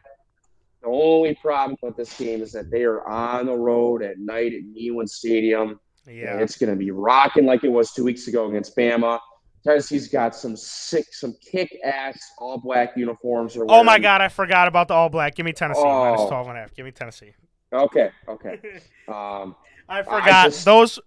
[0.82, 4.54] The only problem with this game is that they are on the road at night
[4.54, 5.80] at Neyland Stadium.
[6.08, 9.20] Yeah, it's going to be rocking like it was two weeks ago against Bama.
[9.68, 13.58] Tennessee's got some sick, some kick-ass all-black uniforms.
[13.68, 15.36] Oh my God, I forgot about the all-black.
[15.36, 16.06] Give me Tennessee oh.
[16.06, 16.74] minus 12 and a half.
[16.74, 17.34] Give me Tennessee.
[17.74, 18.60] Okay, okay.
[19.08, 19.56] Um,
[19.88, 21.00] I forgot I just, those,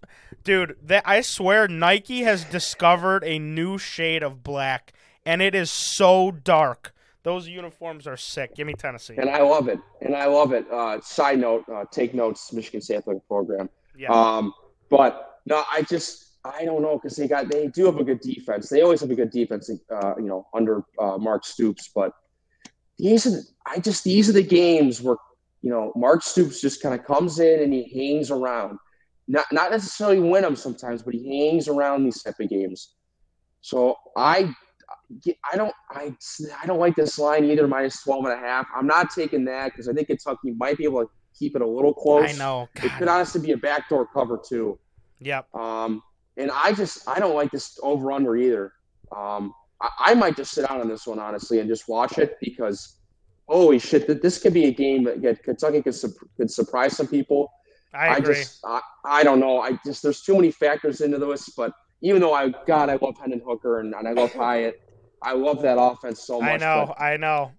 [0.43, 0.75] dude.
[0.85, 4.93] That I swear, Nike has discovered a new shade of black,
[5.23, 6.91] and it is so dark.
[7.21, 8.55] Those uniforms are sick.
[8.55, 9.13] Give me Tennessee.
[9.19, 9.77] And I love it.
[10.01, 10.65] And I love it.
[10.71, 13.69] Uh, side note, uh, take notes, Michigan Sampling Program.
[13.95, 14.09] Yeah.
[14.09, 14.51] Um,
[14.89, 18.19] but no, I just I don't know because they got they do have a good
[18.19, 18.69] defense.
[18.69, 21.91] They always have a good defense, uh, you know, under uh, Mark Stoops.
[21.93, 22.13] But
[22.97, 25.17] these are the, I just these are the games where
[25.61, 28.79] you know, Mark Stoops just kind of comes in and he hangs around.
[29.27, 32.95] Not not necessarily win them sometimes, but he hangs around these type of games.
[33.61, 34.53] So I
[35.51, 36.15] I don't I
[36.61, 38.67] I don't like this line either minus 12 and a half.
[38.75, 41.67] I'm not taking that because I think Kentucky might be able to keep it a
[41.67, 42.33] little close.
[42.33, 42.67] I know.
[42.75, 42.85] God.
[42.85, 44.79] It could honestly be a backdoor cover too.
[45.19, 45.53] Yep.
[45.53, 46.01] Um,
[46.37, 48.73] and I just I don't like this over under either.
[49.15, 52.37] Um, I, I might just sit down on this one honestly and just watch it
[52.41, 52.97] because
[53.51, 55.95] holy shit, that this could be a game that Kentucky could,
[56.37, 57.51] could surprise some people.
[57.93, 58.35] I agree.
[58.35, 59.59] I just, I, I don't know.
[59.59, 63.17] I just, there's too many factors into this, but even though I, God, I love
[63.19, 64.81] Hendon Hooker and, and I love Hyatt,
[65.21, 66.49] I love that offense so much.
[66.49, 67.51] I know, but, I know.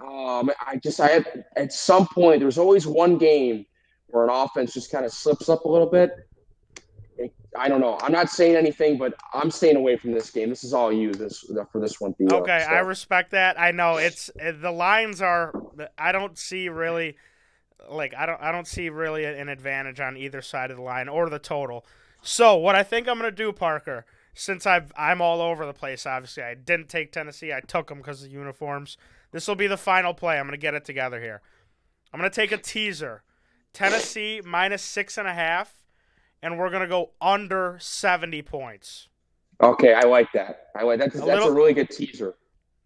[0.00, 3.66] Um, I just, I had, at some point, there's always one game
[4.06, 6.10] where an offense just kind of slips up a little bit
[7.56, 7.98] I don't know.
[8.02, 10.48] I'm not saying anything, but I'm staying away from this game.
[10.48, 12.14] This is all you this for this one.
[12.14, 12.74] Theo, okay, so.
[12.74, 13.58] I respect that.
[13.60, 15.52] I know it's the lines are.
[15.96, 17.16] I don't see really,
[17.88, 21.08] like I don't I don't see really an advantage on either side of the line
[21.08, 21.86] or the total.
[22.22, 26.06] So what I think I'm gonna do, Parker, since I've I'm all over the place.
[26.06, 27.52] Obviously, I didn't take Tennessee.
[27.52, 28.96] I took them because of the uniforms.
[29.30, 30.38] This will be the final play.
[30.38, 31.40] I'm gonna get it together here.
[32.12, 33.22] I'm gonna take a teaser.
[33.72, 35.83] Tennessee minus six and a half
[36.44, 39.08] and we're gonna go under seventy points.
[39.62, 40.68] Okay, I like that.
[40.76, 41.12] I like that.
[41.12, 42.34] That's, a, that's little, a really good teaser.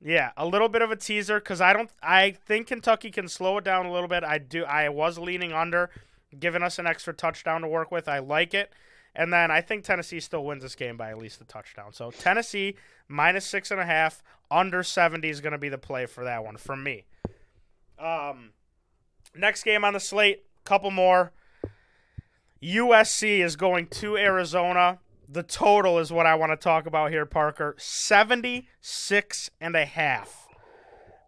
[0.00, 1.90] Yeah, a little bit of a teaser because I don't.
[2.00, 4.22] I think Kentucky can slow it down a little bit.
[4.22, 4.64] I do.
[4.64, 5.90] I was leaning under,
[6.38, 8.08] giving us an extra touchdown to work with.
[8.08, 8.72] I like it.
[9.12, 11.92] And then I think Tennessee still wins this game by at least a touchdown.
[11.92, 12.76] So Tennessee
[13.08, 16.44] minus six and a half, under seventy is going to be the play for that
[16.44, 17.06] one for me.
[17.98, 18.50] Um,
[19.34, 21.32] next game on the slate, couple more.
[22.62, 24.98] USC is going to Arizona.
[25.28, 27.74] The total is what I want to talk about here, Parker.
[27.78, 30.48] 76 and a half,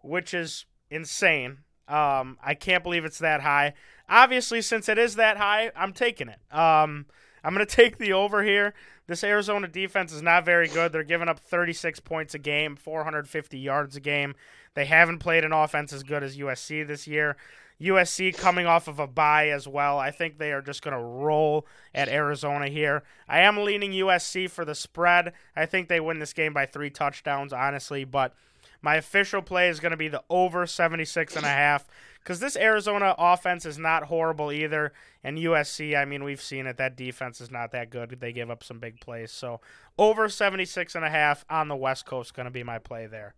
[0.03, 1.59] which is insane.
[1.87, 3.73] Um, I can't believe it's that high.
[4.09, 6.39] Obviously, since it is that high, I'm taking it.
[6.51, 7.05] Um,
[7.43, 8.73] I'm going to take the over here.
[9.07, 10.91] This Arizona defense is not very good.
[10.91, 14.35] They're giving up 36 points a game, 450 yards a game.
[14.73, 17.35] They haven't played an offense as good as USC this year.
[17.81, 19.97] USC coming off of a bye as well.
[19.97, 21.65] I think they are just going to roll
[21.95, 23.03] at Arizona here.
[23.27, 25.33] I am leaning USC for the spread.
[25.55, 28.33] I think they win this game by three touchdowns, honestly, but
[28.81, 31.87] my official play is going to be the over 76 and a half
[32.19, 34.93] because this Arizona offense is not horrible either.
[35.23, 36.77] And USC, I mean, we've seen it.
[36.77, 38.17] That defense is not that good.
[38.19, 39.31] They give up some big plays.
[39.31, 39.59] So
[39.97, 43.35] over 76 and a half on the West Coast going to be my play there.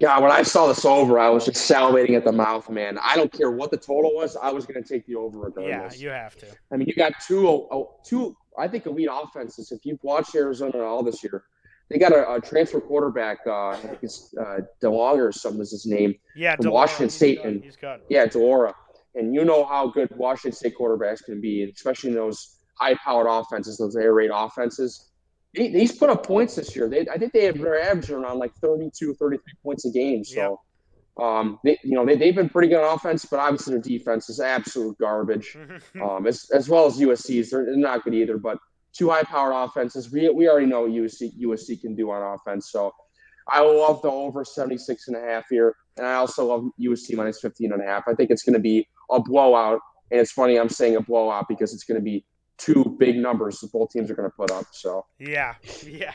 [0.00, 2.98] Yeah, when I saw this over, I was just salivating at the mouth, man.
[3.00, 4.36] I don't care what the total was.
[4.36, 5.96] I was going to take the over regardless.
[5.96, 6.46] Yeah, you have to.
[6.72, 8.36] I mean, you got two, oh, two.
[8.58, 9.70] I think elite offenses.
[9.70, 11.44] If you've watched Arizona all this year,
[11.90, 13.38] they got a, a transfer quarterback.
[13.46, 16.14] Uh, I think it's uh, DeLong or something is his name.
[16.34, 18.00] Yeah, from Washington State, and he's good.
[18.08, 18.74] yeah, de Laura.
[19.14, 23.78] And you know how good Washington State quarterbacks can be, especially in those high-powered offenses,
[23.78, 25.10] those air raid offenses
[25.54, 26.88] he's put up points this year.
[26.88, 30.24] They, I think they have their average around like 32, 33 points a game.
[30.24, 30.60] So,
[31.20, 34.28] um, they, you know, they, they've been pretty good on offense, but obviously their defense
[34.28, 35.56] is absolute garbage.
[36.02, 38.38] um, as, as well as USC's, they're, they're not good either.
[38.38, 38.58] But
[38.92, 42.70] two high-powered offenses, we, we already know what USC USC can do on offense.
[42.70, 42.92] So,
[43.48, 47.40] I love the over 76 and a half here, and I also love USC minus
[47.40, 48.04] 15 and a half.
[48.08, 49.80] I think it's going to be a blowout.
[50.10, 52.24] And it's funny I'm saying a blowout because it's going to be
[52.58, 54.66] two big numbers that both teams are going to put up.
[54.72, 55.54] So yeah,
[55.86, 56.14] yeah,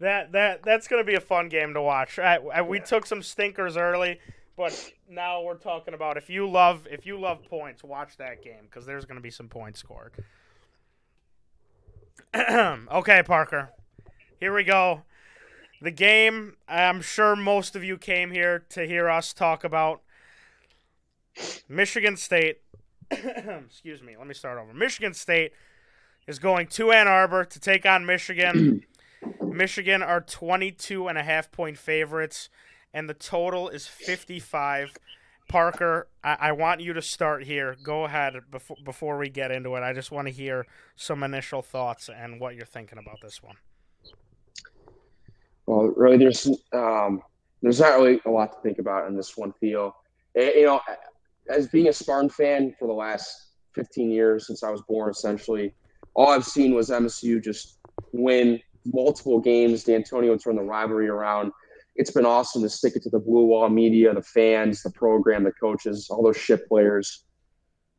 [0.00, 2.18] that that that's going to be a fun game to watch.
[2.18, 2.84] I, I, we yeah.
[2.84, 4.20] took some stinkers early,
[4.56, 8.64] but now we're talking about if you love if you love points, watch that game
[8.64, 10.12] because there's going to be some points scored.
[12.34, 13.70] okay, Parker.
[14.40, 15.02] Here we go.
[15.80, 20.02] The game, I'm sure most of you came here to hear us talk about
[21.68, 22.60] Michigan State.
[23.10, 24.74] Excuse me, let me start over.
[24.74, 25.52] Michigan State
[26.28, 28.84] is going to Ann Arbor to take on Michigan.
[29.42, 32.50] Michigan are 22 and a half point favorites,
[32.92, 34.92] and the total is 55.
[35.48, 37.74] Parker, I, I want you to start here.
[37.82, 39.82] Go ahead before before we get into it.
[39.82, 43.56] I just want to hear some initial thoughts and what you're thinking about this one.
[45.64, 47.22] Well, really, there's um,
[47.62, 49.54] there's not really a lot to think about in this one.
[49.58, 49.96] Feel
[50.34, 50.82] you know,
[51.48, 55.72] as being a Spartan fan for the last 15 years since I was born, essentially,
[56.14, 57.78] all I've seen was MSU just
[58.12, 59.84] win multiple games.
[59.84, 61.52] D'Antonio turn the rivalry around
[61.98, 65.42] it's been awesome to stick it to the blue wall media, the fans, the program,
[65.42, 67.24] the coaches, all those ship players.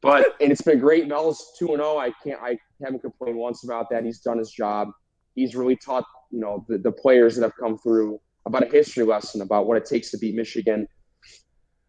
[0.02, 1.08] But and it's been great.
[1.08, 1.96] Mel's two and zero.
[1.96, 2.00] Oh.
[2.00, 2.42] I can't.
[2.42, 4.06] I haven't complained once about that.
[4.06, 4.88] He's done his job.
[5.36, 9.04] He's really taught you know the, the players that have come through about a history
[9.04, 10.88] lesson about what it takes to beat Michigan.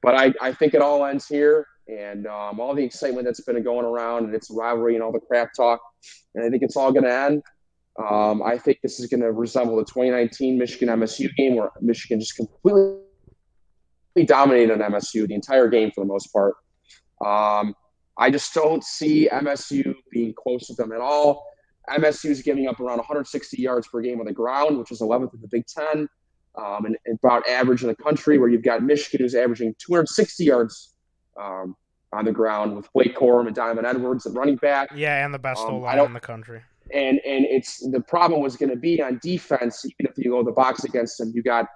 [0.03, 3.63] But I, I think it all ends here, and um, all the excitement that's been
[3.63, 5.81] going around, and it's rivalry and all the crap talk,
[6.35, 7.43] and I think it's all going to end.
[7.99, 12.21] Um, I think this is going to resemble the 2019 Michigan MSU game where Michigan
[12.21, 13.01] just completely
[14.25, 16.55] dominated on MSU the entire game for the most part.
[17.25, 17.75] Um,
[18.17, 21.45] I just don't see MSU being close with them at all.
[21.89, 25.35] MSU is giving up around 160 yards per game on the ground, which is 11th
[25.35, 26.09] in the Big Ten,
[26.57, 28.39] um, and, and, about average in the country.
[28.39, 30.95] Where you've got Michigan who's averaging 260 yards
[31.41, 31.77] um,
[32.13, 34.91] on the ground with Blake Corum and Donovan Edwards at running back.
[34.95, 38.57] Yeah, and the best um, line in the country and and it's the problem was
[38.57, 39.85] going to be on defense.
[39.85, 41.67] Even if you go the box against them, you got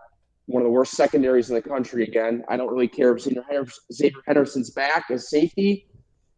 [0.47, 2.45] one of the worst secondaries in the country again.
[2.49, 5.87] I don't really care if Xavier Henderson's back as safety.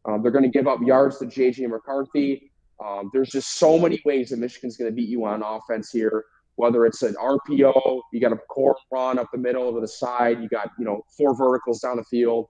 [0.05, 2.53] Um, they're going to give up yards to JJ McCarthy.
[2.85, 6.25] Um, there's just so many ways that Michigan's going to beat you on offense here.
[6.55, 10.41] Whether it's an RPO, you got a core run up the middle to the side,
[10.41, 12.47] you got you know four verticals down the field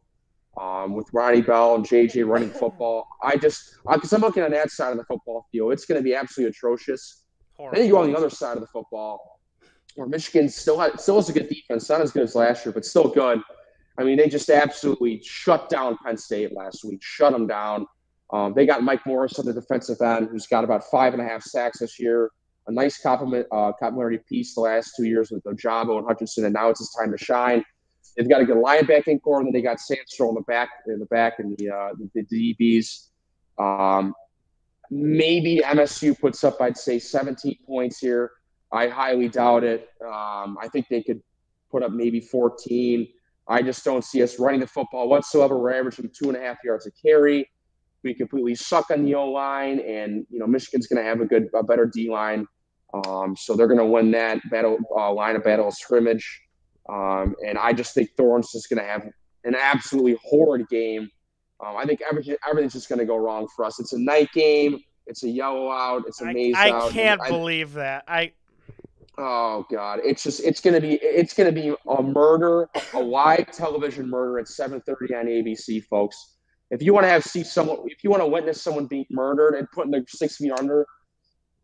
[0.60, 3.06] um, with Ronnie Bell and JJ running football.
[3.22, 6.04] I just, because I'm looking on that side of the football field, it's going to
[6.04, 7.24] be absolutely atrocious.
[7.54, 7.76] Horrible.
[7.76, 9.40] Then you go on the other side of the football,
[9.94, 12.72] where Michigan still has, still has a good defense, not as good as last year,
[12.72, 13.40] but still good.
[13.98, 17.86] I mean, they just absolutely shut down Penn State last week, shut them down.
[18.32, 21.24] Um, they got Mike Morris on the defensive end, who's got about five and a
[21.24, 22.30] half sacks this year.
[22.66, 26.54] A nice compliment, uh, complimentary piece the last two years with Ojabo and Hutchinson, and
[26.54, 27.64] now it's his time to shine.
[28.16, 30.98] They've got a good linebacking core, and then they got Sandstrom in the back, in
[30.98, 33.08] the back, and the uh, the, the DBs.
[33.58, 34.14] Um,
[34.90, 38.32] maybe MSU puts up, I'd say, 17 points here.
[38.72, 39.88] I highly doubt it.
[40.02, 41.20] Um, I think they could
[41.70, 43.06] put up maybe 14.
[43.48, 45.58] I just don't see us running the football whatsoever.
[45.58, 47.48] We're averaging two and a half yards a carry.
[48.02, 51.26] We completely suck on the O line, and you know Michigan's going to have a
[51.26, 52.46] good, a better D line.
[52.94, 56.42] Um, so they're going to win that battle uh, line of battle scrimmage.
[56.88, 59.06] Um, and I just think Thorne's just going to have
[59.44, 61.08] an absolutely horrid game.
[61.64, 63.80] Um, I think everything, everything's just going to go wrong for us.
[63.80, 64.78] It's a night game.
[65.06, 66.04] It's a yellow out.
[66.06, 66.90] It's a maize I, out.
[66.90, 68.04] I can't believe that.
[68.08, 68.32] I.
[69.18, 70.00] Oh God!
[70.04, 74.46] It's just it's gonna be it's gonna be a murder, a live television murder at
[74.46, 76.34] 7:30 on ABC, folks.
[76.70, 79.54] If you want to have see someone, if you want to witness someone being murdered
[79.54, 80.84] and put in the six feet under,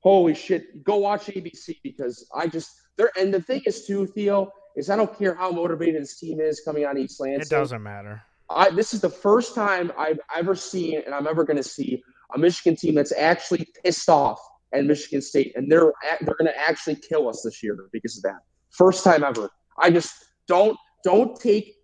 [0.00, 3.10] holy shit, go watch ABC because I just there.
[3.18, 6.60] And the thing is too, Theo, is I don't care how motivated this team is
[6.64, 7.42] coming on East Lansing.
[7.42, 8.22] It doesn't matter.
[8.50, 12.02] I, this is the first time I've ever seen, and I'm ever going to see
[12.34, 14.40] a Michigan team that's actually pissed off
[14.72, 18.22] at Michigan State, and they're they're going to actually kill us this year because of
[18.24, 18.40] that.
[18.70, 19.50] First time ever.
[19.78, 20.12] I just
[20.48, 21.74] don't don't take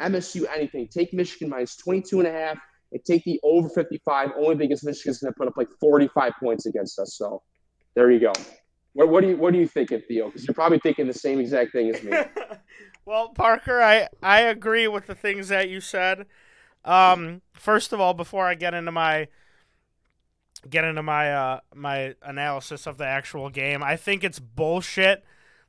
[0.00, 0.88] MSU anything.
[0.88, 2.58] Take Michigan minus 22 and a half
[2.92, 6.66] and take the over 55 only because Michigan's going to put up like 45 points
[6.66, 7.16] against us.
[7.16, 7.42] So
[7.94, 8.32] there you go.
[8.98, 10.26] What, what do you what do you think, Theo?
[10.26, 12.10] Because you're probably thinking the same exact thing as me.
[13.04, 16.26] well, Parker, I I agree with the things that you said.
[16.84, 19.28] Um, first of all, before I get into my
[20.68, 25.24] get into my uh, my analysis of the actual game, I think it's bullshit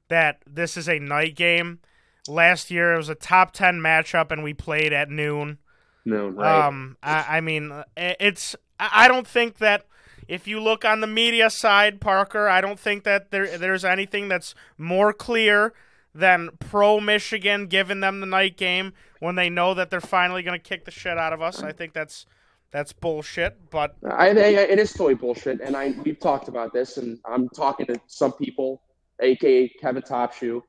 [0.08, 1.82] that this is a night game.
[2.28, 5.60] Last year it was a top ten matchup, and we played at noon.
[6.04, 6.66] No, right.
[6.66, 9.86] Um, I, I mean, it's I don't think that
[10.30, 14.28] if you look on the media side, Parker, I don't think that there there's anything
[14.28, 15.74] that's more clear
[16.14, 20.58] than pro Michigan giving them the night game when they know that they're finally going
[20.58, 21.64] to kick the shit out of us.
[21.64, 22.28] I think that's
[22.72, 23.72] that's bullshit.
[23.72, 27.50] But I, I, it is totally bullshit, and I we've talked about this, and I'm
[27.50, 28.84] talking to some people,
[29.20, 30.62] aka Kevin Topshoe.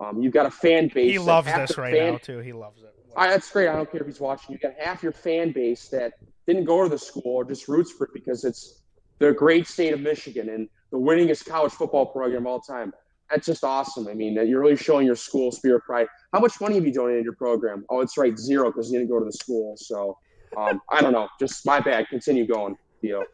[0.00, 1.12] Um, you've got a fan base.
[1.12, 2.38] He loves this right fan, now too.
[2.40, 2.94] He loves it.
[3.16, 3.68] I, that's great.
[3.68, 4.52] I don't care if he's watching.
[4.52, 6.12] You got half your fan base that
[6.46, 8.82] didn't go to the school or just roots for it because it's
[9.18, 10.48] the great state of Michigan.
[10.48, 12.92] And the winningest college football program of all time.
[13.30, 14.08] That's just awesome.
[14.08, 16.06] I mean, you're really showing your school spirit pride.
[16.32, 17.84] How much money have you donated to your program?
[17.90, 19.76] Oh, it's right, zero because you didn't go to the school.
[19.76, 20.16] So
[20.56, 21.28] um, I don't know.
[21.38, 22.08] Just my bad.
[22.08, 23.24] Continue going, Theo.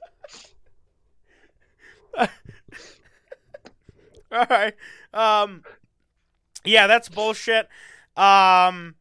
[2.18, 2.28] All
[4.50, 4.74] right.
[5.12, 5.62] Um,
[6.64, 7.68] yeah, that's bullshit.
[8.16, 8.96] Um,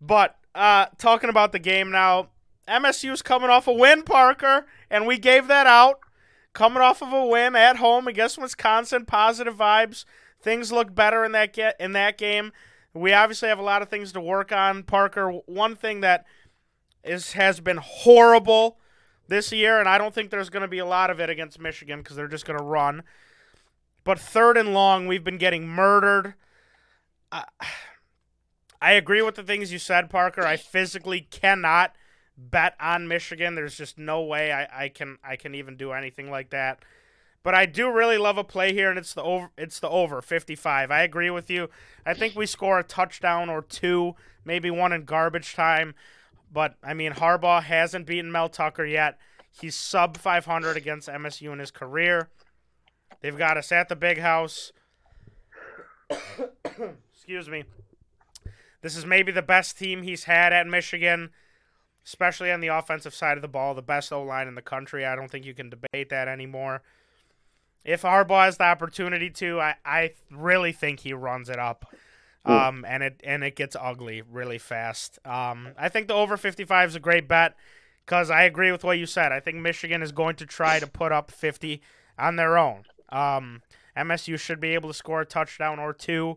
[0.00, 2.30] but uh, talking about the game now,
[2.66, 6.00] MSU's coming off a win, Parker, and we gave that out.
[6.52, 10.04] Coming off of a win at home against Wisconsin, positive vibes.
[10.40, 12.52] Things look better in that get in that game.
[12.94, 15.30] We obviously have a lot of things to work on, Parker.
[15.46, 16.26] One thing that
[17.02, 18.78] is has been horrible
[19.28, 21.58] this year, and I don't think there's going to be a lot of it against
[21.58, 23.02] Michigan because they're just going to run.
[24.04, 26.34] But third and long, we've been getting murdered.
[27.30, 27.44] I,
[28.82, 30.44] I agree with the things you said, Parker.
[30.44, 31.94] I physically cannot
[32.36, 33.54] bet on Michigan.
[33.54, 36.84] There's just no way I, I can I can even do anything like that.
[37.42, 39.50] But I do really love a play here, and it's the over.
[39.58, 40.90] It's the over 55.
[40.90, 41.68] I agree with you.
[42.06, 44.14] I think we score a touchdown or two,
[44.44, 45.94] maybe one in garbage time.
[46.52, 49.18] But I mean, Harbaugh hasn't beaten Mel Tucker yet.
[49.50, 52.28] He's sub 500 against MSU in his career.
[53.20, 54.72] They've got us at the big house.
[57.12, 57.64] Excuse me.
[58.82, 61.30] This is maybe the best team he's had at Michigan,
[62.04, 63.74] especially on the offensive side of the ball.
[63.74, 65.04] The best O line in the country.
[65.06, 66.82] I don't think you can debate that anymore.
[67.84, 71.92] If Harbaugh has the opportunity to, I, I really think he runs it up.
[72.44, 75.20] Um, and it and it gets ugly really fast.
[75.24, 77.54] Um, I think the over 55 is a great bet
[78.04, 79.30] because I agree with what you said.
[79.30, 81.80] I think Michigan is going to try to put up 50
[82.18, 82.82] on their own.
[83.10, 83.62] Um,
[83.96, 86.36] MSU should be able to score a touchdown or two.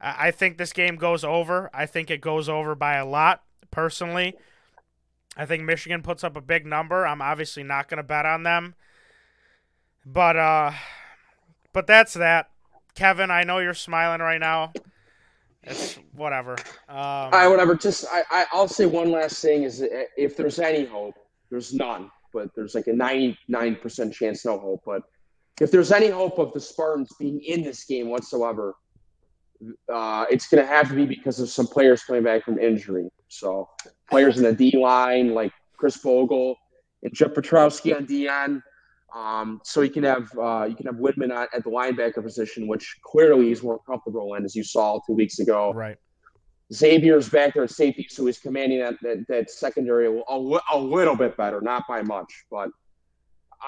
[0.00, 1.70] I think this game goes over.
[1.72, 4.36] I think it goes over by a lot, personally.
[5.36, 7.06] I think Michigan puts up a big number.
[7.06, 8.74] I'm obviously not going to bet on them.
[10.04, 10.72] But uh
[11.72, 12.50] but that's that.
[12.94, 14.72] Kevin, I know you're smiling right now.
[15.62, 16.56] It's whatever.
[16.88, 17.74] Um, right, whatever.
[17.74, 19.82] Just I, I I'll say one last thing is
[20.16, 21.14] if there's any hope,
[21.50, 25.02] there's none, but there's like a 99% chance no hope, but
[25.60, 28.74] if there's any hope of the Spartans being in this game whatsoever,
[29.92, 33.08] uh, it's going to have to be because of some players coming back from injury.
[33.28, 33.68] So
[34.10, 36.56] players in the D line like Khris Bogle
[37.02, 38.62] and Jeff Pietrowski on DN.
[39.14, 42.66] Um, so you can have uh, you can have Windmon at, at the linebacker position,
[42.66, 45.72] which clearly he's more comfortable in, as you saw two weeks ago.
[45.72, 45.96] Right.
[46.72, 51.14] Xavier's back there at safety, so he's commanding that that, that secondary a, a little
[51.14, 52.70] bit better, not by much, but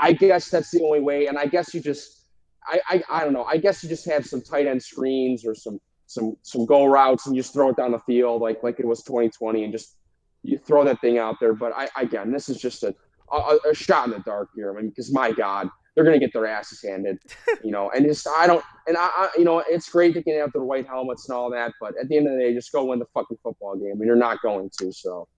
[0.00, 1.26] I guess that's the only way.
[1.26, 2.23] And I guess you just
[2.66, 3.44] I, I, I don't know.
[3.44, 7.26] I guess you just have some tight end screens or some some some go routes
[7.26, 9.96] and you just throw it down the field like like it was 2020 and just
[10.42, 11.54] you throw that thing out there.
[11.54, 12.94] But I again, this is just a
[13.32, 14.70] a, a shot in the dark here.
[14.70, 17.18] I mean, because my God, they're gonna get their asses handed,
[17.64, 17.90] you know.
[17.90, 20.62] And just I don't and I, I you know it's great they can have the
[20.62, 22.98] white helmets and all that, but at the end of the day, just go win
[22.98, 24.92] the fucking football game, and you're not going to.
[24.92, 25.28] So,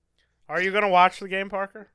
[0.49, 1.91] are you gonna watch the game, Parker?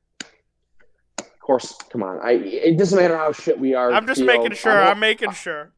[1.42, 2.20] Course, come on.
[2.22, 3.92] I it doesn't matter how shit we are.
[3.92, 4.72] I'm just making sure.
[4.72, 5.72] I'm, I'm making sure.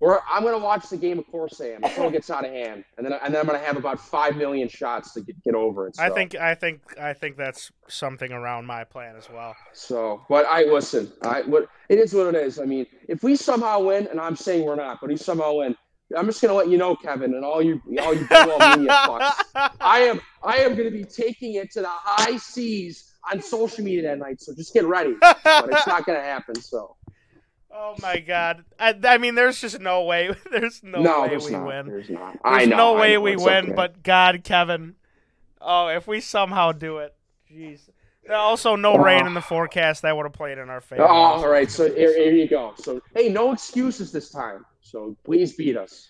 [0.00, 1.18] Or I'm gonna watch the game.
[1.18, 1.84] Of course, Sam.
[1.84, 4.34] until it gets out of hand, and then and then I'm gonna have about five
[4.34, 5.96] million shots to get, get over it.
[5.96, 6.02] So.
[6.02, 9.54] I think I think I think that's something around my plan as well.
[9.74, 11.12] So, but I listen.
[11.22, 12.58] I what it is what it is.
[12.58, 15.76] I mean, if we somehow win, and I'm saying we're not, but we somehow win,
[16.16, 19.32] I'm just gonna let you know, Kevin, and all you all you media fucks.
[19.82, 24.02] I am I am gonna be taking it to the high seas on social media
[24.02, 24.40] that night.
[24.40, 25.14] So just get ready.
[25.20, 26.54] but it's not going to happen.
[26.60, 26.96] So.
[27.72, 28.64] Oh my God!
[28.80, 30.34] I, I, mean, there's just no way.
[30.50, 31.66] There's no, no way there's we not.
[31.66, 31.86] win.
[31.86, 32.32] There's not.
[32.32, 33.66] There's I know, no way we win.
[33.66, 33.72] Okay.
[33.72, 34.96] But God, Kevin.
[35.60, 37.14] Oh, if we somehow do it,
[37.48, 37.88] jeez.
[38.28, 40.02] Also, no rain in the forecast.
[40.02, 41.02] That would have played in our favor.
[41.02, 41.70] Oh, all right.
[41.70, 42.74] So here, here you go.
[42.76, 44.66] So hey, no excuses this time.
[44.80, 46.08] So please beat us.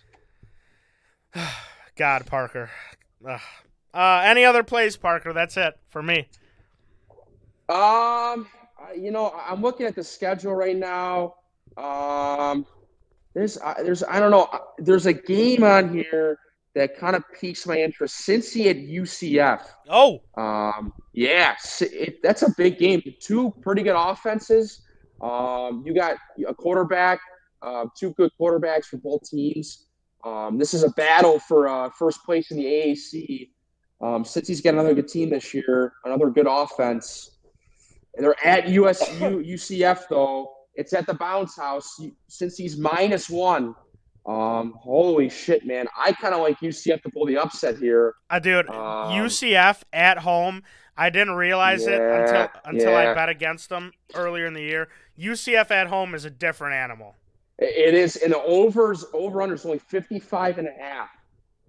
[1.97, 2.71] God, Parker.
[3.93, 5.33] Uh, any other plays, Parker?
[5.33, 6.29] That's it for me.
[7.71, 8.47] Um,
[8.97, 11.35] you know, I'm looking at the schedule right now.
[11.77, 12.67] Um,
[13.35, 16.39] there's, there's, I don't know, there's a game on here
[16.75, 18.27] that kind of piques my interest.
[18.27, 19.63] Cincy at UCF.
[19.89, 20.21] Oh.
[20.37, 23.03] Um, yeah, it, that's a big game.
[23.21, 24.83] Two pretty good offenses.
[25.21, 26.17] Um, you got
[26.47, 27.21] a quarterback,
[27.63, 29.87] uh, two good quarterbacks for both teams.
[30.25, 33.51] Um, this is a battle for uh, first place in the AAC.
[34.03, 37.39] Um, Cincy's got another good team this year, another good offense.
[38.15, 40.53] They're at USU UCF though.
[40.75, 43.75] It's at the bounce house Cincy's minus one.
[44.27, 45.87] Um, holy shit, man!
[45.97, 48.15] I kind of like UCF to pull the upset here.
[48.29, 50.63] I uh, dude, um, UCF at home.
[50.97, 53.11] I didn't realize yeah, it until until yeah.
[53.11, 54.89] I bet against them earlier in the year.
[55.19, 57.17] UCF at home is a different animal.
[57.59, 61.11] It is, and the overs over under is only 55 and a half.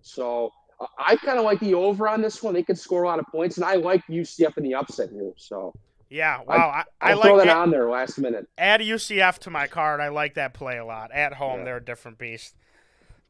[0.02, 2.54] So uh, I kind of like the over on this one.
[2.54, 5.32] They could score a lot of points, and I like UCF in the upset here.
[5.38, 5.74] So
[6.12, 8.46] yeah, wow, I, I, I like that add, on there last minute.
[8.58, 10.02] Add UCF to my card.
[10.02, 11.10] I like that play a lot.
[11.14, 11.66] At home, yeah.
[11.66, 12.58] they're a different beast.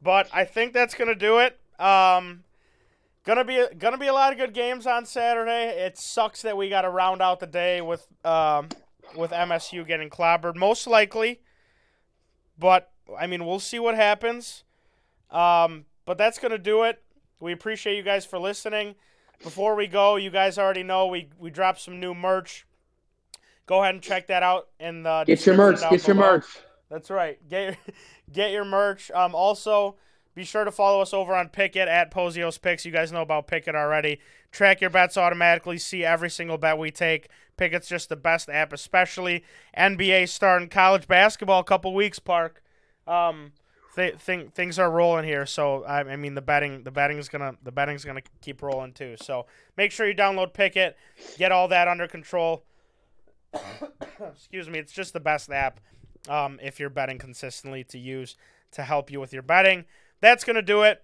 [0.02, 1.60] But I think that's gonna do it.
[1.78, 2.42] Um,
[3.22, 5.68] gonna be gonna be a lot of good games on Saturday.
[5.68, 8.68] It sucks that we got to round out the day with um,
[9.16, 11.40] with MSU getting clobbered, most likely.
[12.58, 14.64] But I mean, we'll see what happens.
[15.30, 17.00] Um, but that's gonna do it.
[17.38, 18.96] We appreciate you guys for listening.
[19.40, 22.66] Before we go, you guys already know we we dropped some new merch.
[23.72, 25.80] Go ahead and check that out in the get your merch.
[25.80, 26.02] Get below.
[26.06, 26.44] your merch.
[26.90, 27.38] That's right.
[27.48, 27.76] Get your,
[28.30, 29.10] get your merch.
[29.12, 29.96] Um, also,
[30.34, 32.84] be sure to follow us over on Pikkit at Pozios Picks.
[32.84, 34.20] You guys know about Pikkit already.
[34.50, 35.78] Track your bets automatically.
[35.78, 37.30] See every single bet we take.
[37.56, 39.42] Pikkit's just the best app, especially
[39.74, 42.18] NBA starting college basketball a couple weeks.
[42.18, 42.62] Park.
[43.06, 43.52] Um,
[43.96, 45.46] th- th- things are rolling here.
[45.46, 48.92] So I, I mean, the betting the betting is gonna the betting's gonna keep rolling
[48.92, 49.16] too.
[49.18, 49.46] So
[49.78, 50.92] make sure you download Pikkit,
[51.38, 52.64] get all that under control.
[54.34, 55.80] Excuse me, it's just the best app
[56.28, 58.36] um, if you're betting consistently to use
[58.72, 59.84] to help you with your betting.
[60.20, 61.02] That's going to do it.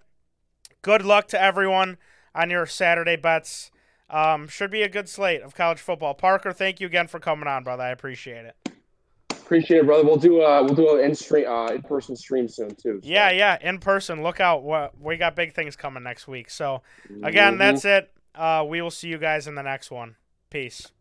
[0.83, 1.99] Good luck to everyone
[2.35, 3.71] on your Saturday bets.
[4.11, 6.15] Um, should be a good slate of college football.
[6.15, 7.83] Parker, thank you again for coming on, brother.
[7.83, 8.57] I appreciate it.
[9.31, 10.05] Appreciate it, brother.
[10.05, 13.01] We'll do uh we'll do an in stream uh in person stream soon too.
[13.03, 13.09] So.
[13.09, 14.23] Yeah, yeah, in person.
[14.23, 14.63] Look out!
[14.63, 16.51] What we got big things coming next week.
[16.51, 16.83] So
[17.23, 17.59] again, mm-hmm.
[17.59, 18.13] that's it.
[18.35, 20.17] Uh, we will see you guys in the next one.
[20.51, 20.93] Peace.